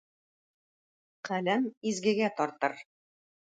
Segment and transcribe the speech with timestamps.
[1.29, 2.77] Каләм изгегә тартыр.